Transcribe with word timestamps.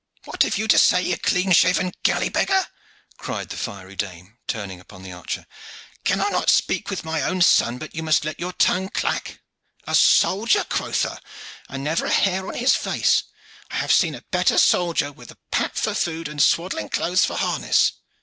"What 0.25 0.41
have 0.41 0.57
you 0.57 0.67
to 0.67 0.79
say, 0.79 0.99
you 1.03 1.15
clean 1.15 1.51
shaved 1.51 1.95
galley 2.01 2.29
beggar?" 2.29 2.65
cried 3.17 3.49
the 3.49 3.55
fiery 3.55 3.95
dame, 3.95 4.39
turning 4.47 4.79
upon 4.79 5.03
the 5.03 5.11
archer. 5.11 5.45
"Can 6.03 6.19
I 6.19 6.29
not 6.29 6.49
speak 6.49 6.89
with 6.89 7.05
my 7.05 7.21
own 7.21 7.39
son 7.43 7.77
but 7.77 7.93
you 7.93 8.01
must 8.01 8.25
let 8.25 8.39
your 8.39 8.53
tongue 8.53 8.89
clack? 8.89 9.41
A 9.85 9.93
soldier, 9.93 10.63
quotha, 10.63 11.21
and 11.69 11.83
never 11.83 12.07
a 12.07 12.11
hair 12.11 12.47
on 12.47 12.55
his 12.55 12.75
face. 12.75 13.25
I 13.69 13.75
have 13.75 13.93
seen 13.93 14.15
a 14.15 14.25
better 14.31 14.57
soldier 14.57 15.11
with 15.11 15.37
pap 15.51 15.75
for 15.75 15.93
food 15.93 16.27
and 16.27 16.41
swaddling 16.41 16.89
clothes 16.89 17.23
for 17.23 17.35
harness." 17.35 17.91